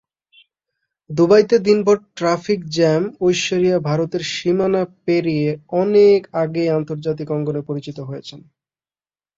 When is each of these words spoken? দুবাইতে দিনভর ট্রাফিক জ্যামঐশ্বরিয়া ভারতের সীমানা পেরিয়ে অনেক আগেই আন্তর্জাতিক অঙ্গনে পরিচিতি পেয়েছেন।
দুবাইতে 1.09 1.55
দিনভর 1.59 1.97
ট্রাফিক 2.17 2.59
জ্যামঐশ্বরিয়া 2.71 3.77
ভারতের 3.89 4.23
সীমানা 4.33 4.81
পেরিয়ে 5.05 5.49
অনেক 5.81 6.21
আগেই 6.41 6.69
আন্তর্জাতিক 6.77 7.27
অঙ্গনে 7.31 7.61
পরিচিতি 7.67 8.01
পেয়েছেন। 8.07 8.39